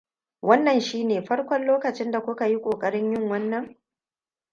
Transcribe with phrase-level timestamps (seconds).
[0.41, 3.77] Wannan shine farkon lokacin da kuka yi ƙoƙarin yin wannan?